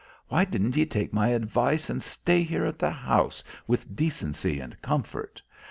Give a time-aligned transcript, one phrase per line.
[0.29, 4.81] Why didn't ye take my advice and stay here in the house with decency and
[4.81, 5.43] comfort.